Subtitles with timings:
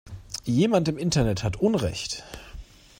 [0.45, 2.23] Jemand im Internet hat unrecht.